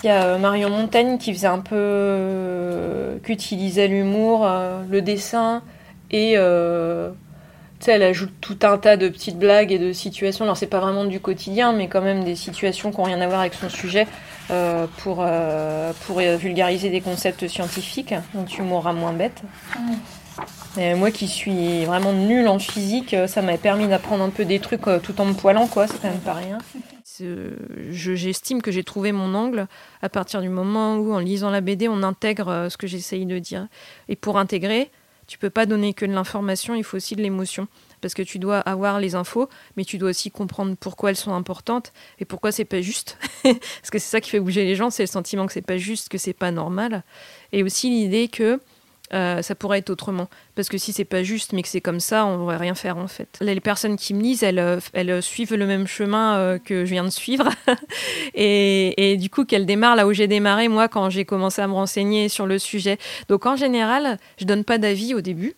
Il 0.03 0.07
y 0.07 0.11
a 0.11 0.25
euh, 0.25 0.39
Marion 0.39 0.71
Montaigne 0.71 1.19
qui 1.19 1.33
faisait 1.33 1.49
un 1.49 1.59
peu. 1.59 1.75
Euh, 1.77 3.19
qui 3.25 3.33
utilisait 3.33 3.89
l'humour, 3.89 4.47
euh, 4.47 4.83
le 4.89 5.03
dessin 5.03 5.63
et. 6.11 6.35
tu 6.35 7.85
sais, 7.85 7.93
elle 7.93 8.03
ajoute 8.03 8.33
tout 8.41 8.59
un 8.63 8.79
tas 8.79 8.97
de 8.97 9.09
petites 9.09 9.39
blagues 9.39 9.73
et 9.73 9.79
de 9.79 9.93
situations. 9.93 10.45
Alors, 10.45 10.57
c'est 10.57 10.67
pas 10.67 10.81
vraiment 10.81 11.05
du 11.05 11.21
quotidien, 11.21 11.73
mais 11.73 11.89
quand 11.89 12.01
même 12.01 12.25
des 12.25 12.37
situations 12.37 12.91
qui 12.91 12.99
n'ont 12.99 13.05
rien 13.05 13.21
à 13.21 13.27
voir 13.27 13.41
avec 13.41 13.55
son 13.55 13.69
sujet 13.69 14.07
pour, 14.99 15.25
pour 16.07 16.19
vulgariser 16.19 16.91
des 16.91 17.01
concepts 17.01 17.47
scientifiques. 17.47 18.15
Donc, 18.35 18.47
tu 18.47 18.63
mourras 18.63 18.93
moins 18.93 19.13
bête. 19.13 19.43
Et 20.77 20.95
moi 20.95 21.11
qui 21.11 21.29
suis 21.29 21.85
vraiment 21.85 22.13
nulle 22.13 22.49
en 22.49 22.59
physique, 22.59 23.15
ça 23.27 23.43
m'a 23.43 23.59
permis 23.59 23.87
d'apprendre 23.87 24.25
un 24.25 24.31
peu 24.31 24.45
des 24.45 24.61
trucs 24.61 24.87
tout 25.03 25.21
en 25.21 25.27
me 25.27 25.35
poilant, 25.35 25.67
quoi. 25.69 25.87
C'est 25.87 26.01
quand 26.01 26.09
même 26.09 26.19
pas 26.19 26.35
rien 26.35 26.59
j'estime 27.91 28.63
que 28.63 28.71
j'ai 28.71 28.85
trouvé 28.85 29.13
mon 29.13 29.35
angle 29.35 29.67
à 30.03 30.09
partir 30.09 30.41
du 30.41 30.49
moment 30.49 30.97
où, 30.97 31.13
en 31.13 31.19
lisant 31.19 31.51
la 31.51 31.61
BD, 31.61 31.89
on 31.89 32.03
intègre 32.03 32.49
euh, 32.49 32.69
ce 32.69 32.77
que 32.77 32.87
j'essaye 32.87 33.27
de 33.27 33.39
dire. 33.39 33.69
Et 34.09 34.17
pour 34.17 34.39
intégrer, 34.39 34.91
tu 35.27 35.39
peux 35.39 35.51
pas 35.51 35.67
donner 35.67 35.95
que 35.95 36.07
de 36.07 36.13
l'information, 36.13 36.75
il 36.75 36.83
faut 36.83 36.97
aussi 36.97 37.15
de 37.15 37.23
l'émotion. 37.23 37.69
Parce 38.01 38.15
que 38.15 38.23
tu 38.23 38.39
dois 38.39 38.59
avoir 38.59 39.01
les 39.01 39.15
infos, 39.15 39.49
mais 39.77 39.85
tu 39.85 39.99
dois 39.99 40.11
aussi 40.11 40.31
comprendre 40.31 40.77
pourquoi 40.79 41.11
elles 41.11 41.17
sont 41.17 41.35
importantes 41.35 41.93
et 42.19 42.25
pourquoi 42.25 42.53
c'est 42.53 42.65
pas 42.65 42.81
juste. 42.81 43.19
Parce 43.43 43.91
que 43.91 43.99
c'est 43.99 44.11
ça 44.11 44.21
qui 44.21 44.31
fait 44.31 44.41
bouger 44.41 44.65
les 44.65 44.77
gens, 44.77 44.91
c'est 44.91 45.03
le 45.03 45.09
sentiment 45.09 45.47
que 45.47 45.53
c'est 45.53 45.63
pas 45.63 45.79
juste, 45.79 46.09
que 46.09 46.17
c'est 46.17 46.33
pas 46.33 46.53
normal. 46.53 47.03
Et 47.53 47.63
aussi 47.63 47.91
l'idée 47.91 48.29
que 48.29 48.61
euh, 49.15 49.43
ça 49.43 49.55
pourrait 49.55 49.79
être 49.79 49.91
autrement. 49.91 50.29
Parce 50.55 50.69
que 50.69 50.79
si 50.79 50.93
c'est 50.93 51.05
pas 51.05 51.23
juste, 51.23 51.53
mais 51.53 51.63
que 51.63 51.69
c'est 51.69 51.81
comme 51.81 52.01
ça, 52.01 52.27
on 52.27 52.39
pourrait 52.39 52.57
rien 52.57 52.75
faire 52.75 52.99
en 52.99 53.09
fait. 53.09 53.39
Les 53.41 53.61
personnes 53.61 53.97
qui 53.97 54.15
me 54.15 54.23
lisent, 54.23 54.43
elles, 54.43 54.59
euh, 54.59 54.81
elles 54.93 55.23
suivent 55.23 55.55
le 55.55 55.67
même 55.67 55.87
chemin 55.87 56.37
euh, 56.37 56.59
que 56.59 56.85
je 56.85 56.91
viens 56.91 57.05
de 57.05 57.11
suivre. 57.11 57.49
et, 58.35 59.17
du 59.19 59.31
coup, 59.31 59.45
qu'elles 59.45 59.67
démarrent 59.67 59.97
là 59.97 60.07
où 60.07 60.13
j'ai 60.13 60.29
démarré, 60.29 60.69
moi, 60.69 60.89
quand 60.89 61.11
j'ai 61.11 61.25
commencé 61.25 61.63
à 61.63 61.67
me 61.67 61.73
renseigner 61.73 62.29
sur 62.29 62.47
le 62.47 62.59
sujet. 62.59 62.99
Donc 63.29 63.47
en 63.47 63.57
général, 63.57 64.19
je 64.39 64.45
donne 64.45 64.65
pas 64.65 64.79
d'avis 64.79 65.15
au 65.15 65.21
début. 65.21 65.55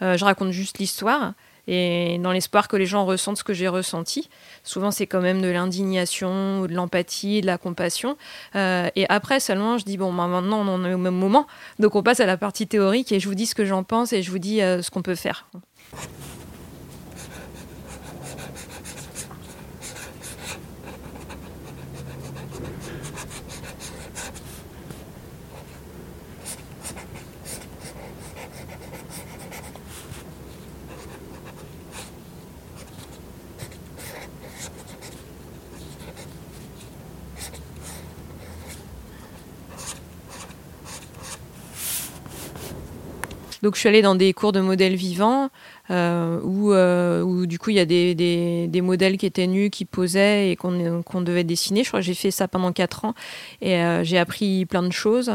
je 0.00 0.24
raconte 0.24 0.50
juste 0.50 0.78
l'histoire 0.78 1.34
et 1.66 2.18
dans 2.18 2.32
l'espoir 2.32 2.68
que 2.68 2.76
les 2.76 2.86
gens 2.86 3.04
ressentent 3.04 3.38
ce 3.38 3.44
que 3.44 3.54
j'ai 3.54 3.68
ressenti. 3.68 4.28
Souvent, 4.62 4.90
c'est 4.90 5.06
quand 5.06 5.20
même 5.20 5.42
de 5.42 5.48
l'indignation, 5.48 6.60
ou 6.60 6.66
de 6.66 6.74
l'empathie, 6.74 7.40
de 7.40 7.46
la 7.46 7.58
compassion. 7.58 8.16
Euh, 8.54 8.88
et 8.96 9.06
après 9.08 9.40
seulement, 9.40 9.78
je 9.78 9.84
dis, 9.84 9.96
bon, 9.96 10.12
ben, 10.12 10.28
maintenant, 10.28 10.60
on 10.60 10.68
en 10.68 10.84
est 10.84 10.94
au 10.94 10.98
même 10.98 11.14
moment. 11.14 11.46
Donc, 11.78 11.94
on 11.94 12.02
passe 12.02 12.20
à 12.20 12.26
la 12.26 12.36
partie 12.36 12.66
théorique 12.66 13.12
et 13.12 13.20
je 13.20 13.28
vous 13.28 13.34
dis 13.34 13.46
ce 13.46 13.54
que 13.54 13.64
j'en 13.64 13.82
pense 13.82 14.12
et 14.12 14.22
je 14.22 14.30
vous 14.30 14.38
dis 14.38 14.62
euh, 14.62 14.82
ce 14.82 14.90
qu'on 14.90 15.02
peut 15.02 15.14
faire. 15.14 15.48
Donc 43.66 43.74
je 43.74 43.80
suis 43.80 43.88
allée 43.88 44.00
dans 44.00 44.14
des 44.14 44.32
cours 44.32 44.52
de 44.52 44.60
modèles 44.60 44.94
vivants 44.94 45.50
euh, 45.90 46.38
euh, 46.40 47.20
où, 47.22 47.46
du 47.46 47.58
coup 47.58 47.70
il 47.70 47.76
y 47.76 47.80
a 47.80 47.84
des, 47.84 48.14
des, 48.14 48.80
modèles 48.80 49.18
qui 49.18 49.26
étaient 49.26 49.48
nus, 49.48 49.70
qui 49.70 49.84
posaient 49.84 50.52
et 50.52 50.54
qu'on 50.54 51.20
devait 51.20 51.42
dessiner. 51.42 51.82
Je 51.82 51.88
crois 51.88 51.98
que 51.98 52.06
j'ai 52.06 52.14
fait 52.14 52.30
ça 52.30 52.46
pendant 52.46 52.70
quatre 52.70 53.04
ans 53.04 53.14
et 53.60 53.74
euh, 53.74 54.04
j'ai 54.04 54.18
appris 54.18 54.66
plein 54.66 54.84
de 54.84 54.92
choses. 54.92 55.32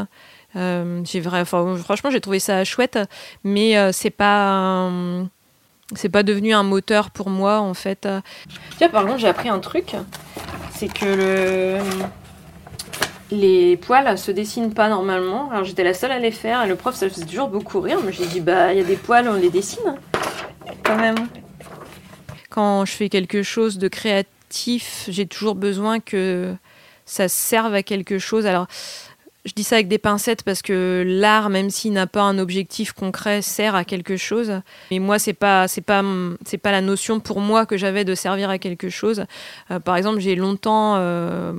franchement 0.54 2.10
j'ai 2.10 2.22
trouvé 2.22 2.38
ça 2.38 2.64
chouette, 2.64 2.98
mais 3.44 3.92
c'est 3.92 4.08
pas 4.08 4.90
c'est 5.94 6.08
pas 6.08 6.22
devenu 6.22 6.54
un 6.54 6.62
moteur 6.62 7.10
pour 7.10 7.28
moi 7.28 7.60
en 7.60 7.74
fait. 7.74 8.08
Par 8.90 9.04
contre, 9.04 9.18
j'ai 9.18 9.28
appris 9.28 9.50
un 9.50 9.58
truc, 9.58 9.94
c'est 10.74 10.90
que 10.90 11.04
le 11.04 11.78
les 13.32 13.76
poils 13.76 14.16
se 14.18 14.30
dessinent 14.30 14.74
pas 14.74 14.88
normalement. 14.88 15.50
Alors 15.50 15.64
j'étais 15.64 15.84
la 15.84 15.94
seule 15.94 16.12
à 16.12 16.18
les 16.18 16.30
faire 16.30 16.62
et 16.62 16.68
le 16.68 16.76
prof 16.76 16.94
ça 16.94 17.08
faisait 17.08 17.26
toujours 17.26 17.48
beaucoup 17.48 17.80
rire. 17.80 17.98
Mais 18.04 18.12
j'ai 18.12 18.26
dit 18.26 18.40
bah 18.40 18.72
il 18.72 18.78
y 18.78 18.82
a 18.82 18.84
des 18.84 18.96
poils, 18.96 19.28
on 19.28 19.34
les 19.34 19.50
dessine 19.50 19.96
quand 20.84 20.96
même. 20.96 21.16
Quand 22.50 22.84
je 22.84 22.92
fais 22.92 23.08
quelque 23.08 23.42
chose 23.42 23.78
de 23.78 23.88
créatif, 23.88 25.06
j'ai 25.08 25.26
toujours 25.26 25.54
besoin 25.54 25.98
que 25.98 26.54
ça 27.06 27.28
serve 27.28 27.74
à 27.74 27.82
quelque 27.82 28.18
chose. 28.18 28.46
Alors 28.46 28.66
je 29.44 29.54
dis 29.54 29.64
ça 29.64 29.76
avec 29.76 29.88
des 29.88 29.98
pincettes 29.98 30.44
parce 30.44 30.62
que 30.62 31.02
l'art, 31.04 31.50
même 31.50 31.70
s'il 31.70 31.92
n'a 31.92 32.06
pas 32.06 32.22
un 32.22 32.38
objectif 32.38 32.92
concret, 32.92 33.42
sert 33.42 33.74
à 33.74 33.84
quelque 33.84 34.16
chose. 34.16 34.60
Mais 34.90 35.00
moi, 35.00 35.18
c'est 35.18 35.32
pas, 35.32 35.66
c'est 35.66 35.80
pas, 35.80 36.04
c'est 36.44 36.58
pas 36.58 36.70
la 36.70 36.80
notion 36.80 37.18
pour 37.18 37.40
moi 37.40 37.66
que 37.66 37.76
j'avais 37.76 38.04
de 38.04 38.14
servir 38.14 38.50
à 38.50 38.58
quelque 38.58 38.88
chose. 38.88 39.24
Euh, 39.70 39.80
par 39.80 39.96
exemple, 39.96 40.20
j'ai 40.20 40.36
longtemps 40.36 40.94
euh, 40.96 41.52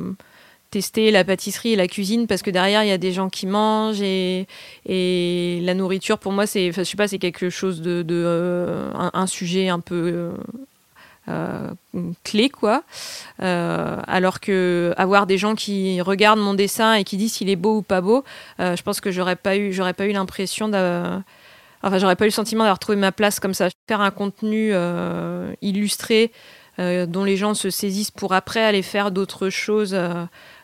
tester 0.73 1.11
la 1.11 1.23
pâtisserie 1.23 1.73
et 1.73 1.75
la 1.75 1.87
cuisine 1.87 2.25
parce 2.25 2.41
que 2.41 2.49
derrière 2.49 2.83
il 2.83 2.89
y 2.89 2.91
a 2.91 2.97
des 2.97 3.11
gens 3.11 3.29
qui 3.29 3.45
mangent 3.45 4.01
et, 4.01 4.47
et 4.87 5.59
la 5.61 5.75
nourriture 5.75 6.17
pour 6.17 6.31
moi 6.31 6.47
c'est, 6.47 6.71
je 6.71 6.83
c'est 7.07 7.19
quelque 7.19 7.51
chose 7.51 7.81
de, 7.83 8.01
de 8.01 8.91
un, 8.95 9.27
sujet 9.27 9.69
un 9.69 9.79
peu 9.79 10.33
euh, 11.29 11.69
clé 12.23 12.49
quoi. 12.49 12.83
Euh, 13.41 13.97
alors 14.07 14.39
que 14.39 14.95
avoir 14.97 15.27
des 15.27 15.37
gens 15.37 15.53
qui 15.53 16.01
regardent 16.01 16.39
mon 16.39 16.55
dessin 16.55 16.95
et 16.95 17.03
qui 17.03 17.17
disent 17.17 17.33
s'il 17.33 17.49
est 17.51 17.55
beau 17.55 17.77
ou 17.77 17.81
pas 17.83 18.01
beau 18.01 18.23
euh, 18.59 18.75
je 18.75 18.81
pense 18.81 18.99
que 18.99 19.11
j'aurais 19.11 19.35
pas 19.35 19.55
eu 19.55 19.71
j'aurais 19.71 19.93
pas 19.93 20.07
eu 20.07 20.11
l'impression 20.11 20.69
de 20.69 21.21
enfin 21.83 21.99
j'aurais 21.99 22.15
pas 22.15 22.25
eu 22.25 22.29
le 22.29 22.33
sentiment 22.33 22.63
d'avoir 22.63 22.79
trouvé 22.79 22.97
ma 22.97 23.11
place 23.11 23.39
comme 23.39 23.53
ça. 23.53 23.69
Faire 23.87 24.01
un 24.01 24.09
contenu 24.09 24.73
illustré 25.61 26.31
dont 26.77 27.23
les 27.23 27.37
gens 27.37 27.53
se 27.53 27.69
saisissent 27.69 28.11
pour 28.11 28.33
après 28.33 28.63
aller 28.63 28.81
faire 28.81 29.11
d'autres 29.11 29.49
choses 29.49 29.95